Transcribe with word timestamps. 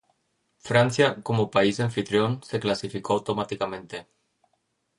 Francia, 0.69 1.07
como 1.21 1.51
país 1.51 1.79
anfitrión, 1.79 2.41
se 2.41 2.59
clasificó 2.59 3.13
automáticamente. 3.13 4.07